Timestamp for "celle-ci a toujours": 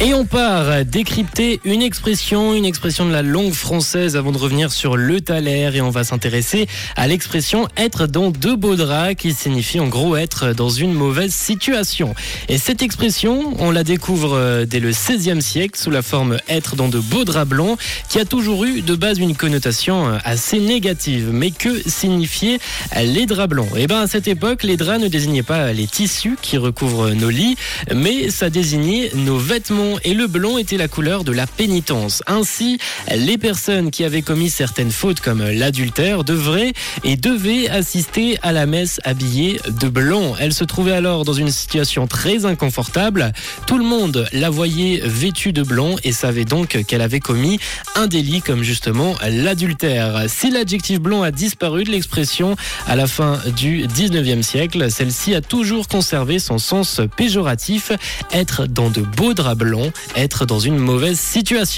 54.90-55.88